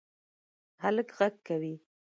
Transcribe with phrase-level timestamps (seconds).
[0.83, 1.73] هلک غږ کوی